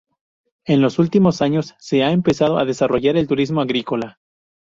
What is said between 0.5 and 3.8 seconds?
En los últimos años se ha empezado a desarrollar el turismo